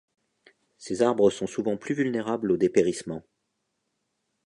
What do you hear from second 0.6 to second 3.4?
Ces arbres sont souvent plus vulnérables au dépérissement.